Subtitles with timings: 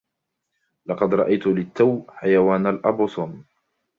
[0.85, 3.45] لقد رأيت للتو حيوان الأبوسوم.